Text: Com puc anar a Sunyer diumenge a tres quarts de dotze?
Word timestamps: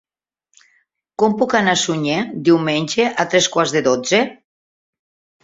Com 1.23 1.35
puc 1.41 1.53
anar 1.59 1.75
a 1.77 1.79
Sunyer 1.81 2.15
diumenge 2.49 3.07
a 3.25 3.27
tres 3.35 3.51
quarts 3.57 3.77
de 3.77 3.85
dotze? 3.91 4.25